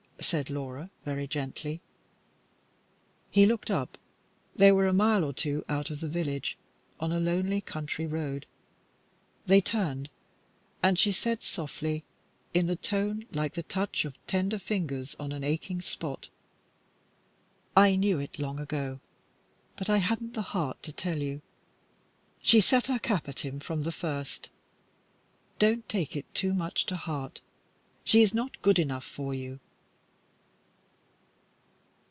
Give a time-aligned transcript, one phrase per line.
[0.23, 1.81] said Laura, very gently.
[3.31, 3.97] He looked up.
[4.55, 6.57] They were a mile or two out of the village
[6.99, 8.45] on a lonely country road.
[9.47, 10.11] They turned,
[10.83, 12.03] and she said, softly,
[12.53, 16.29] in the tone like the touch of tender fingers on an aching spot
[17.75, 18.99] "I knew it long ago,
[19.75, 21.41] but I hadn't the heart to tell you.
[22.43, 24.51] She set her cap at him from the first.
[25.57, 27.41] Don't take it too much to heart.
[28.03, 29.59] She is not good enough for you."